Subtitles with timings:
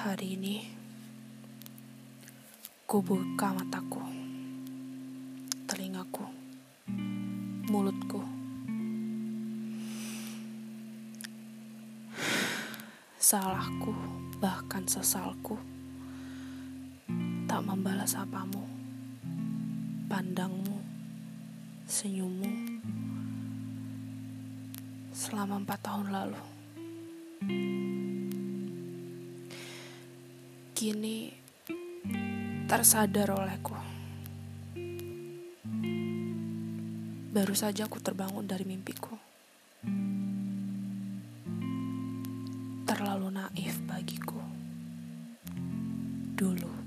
[0.00, 0.64] Hari ini,
[2.88, 4.00] ku buka mataku,
[5.68, 6.24] telingaku,
[7.68, 8.24] mulutku.
[13.20, 13.92] Salahku,
[14.40, 15.60] bahkan sesalku,
[17.44, 18.64] tak membalas apamu,
[20.08, 20.80] pandangmu,
[21.84, 22.80] senyummu,
[25.12, 26.40] selama empat tahun lalu
[30.80, 31.28] kini
[32.64, 33.76] tersadar olehku.
[37.36, 39.12] Baru saja aku terbangun dari mimpiku.
[42.88, 44.40] Terlalu naif bagiku.
[46.40, 46.79] Dulu.